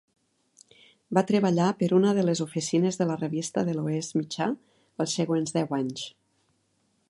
Va 1.17 1.23
treballar 1.31 1.67
per 1.81 1.89
una 1.97 2.13
de 2.19 2.23
les 2.29 2.41
oficines 2.47 2.99
de 3.01 3.07
la 3.11 3.19
revista 3.21 3.65
de 3.69 3.75
l'oest 3.77 4.19
mitjà 4.23 4.49
els 5.05 5.17
següents 5.21 5.57
deu 5.59 5.81
anys. 5.83 6.11